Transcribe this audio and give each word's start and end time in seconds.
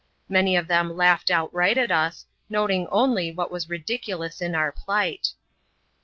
Many 0.27 0.55
of 0.55 0.67
them 0.67 0.97
laughed 0.97 1.29
outright 1.29 1.77
at 1.77 1.91
us, 1.91 2.25
noting 2.49 2.87
only 2.87 3.31
what 3.31 3.51
was 3.51 3.69
ridiculous 3.69 4.41
in 4.41 4.55
our 4.55 4.71
plight. 4.71 5.33